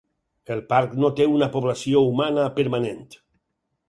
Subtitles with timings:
[0.53, 3.05] El parc no té una població humana permanent.